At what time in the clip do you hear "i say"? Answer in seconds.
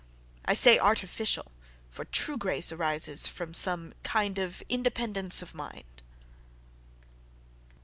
0.45-0.79